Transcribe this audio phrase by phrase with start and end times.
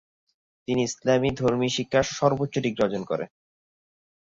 [0.67, 3.29] তিনি ইসলামি ধর্মীয় শিক্ষার সর্বোচ্চ ডিগ্রি অর্জন করেন।